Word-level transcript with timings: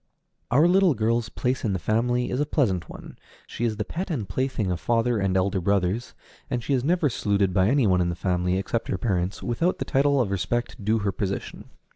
Our 0.49 0.67
little 0.67 0.95
girl's 0.95 1.29
place 1.29 1.63
in 1.63 1.73
the 1.73 1.77
family 1.77 2.31
is 2.31 2.39
a 2.39 2.45
pleasant 2.47 2.89
one: 2.89 3.19
she 3.45 3.65
is 3.65 3.77
the 3.77 3.85
pet 3.85 4.09
and 4.09 4.27
plaything 4.27 4.71
of 4.71 4.79
father 4.79 5.19
and 5.19 5.37
elder 5.37 5.61
brothers, 5.61 6.15
and 6.49 6.63
she 6.63 6.73
is 6.73 6.83
never 6.83 7.07
saluted 7.07 7.53
by 7.53 7.67
any 7.67 7.85
one 7.85 8.01
in 8.01 8.09
the 8.09 8.15
family, 8.15 8.57
except 8.57 8.87
her 8.87 8.97
parents, 8.97 9.43
without 9.43 9.77
the 9.77 9.85
title 9.85 10.19
of 10.19 10.31
respect 10.31 10.83
due 10.83 10.97
to 10.97 11.03
her 11.05 11.11
position. 11.11 11.69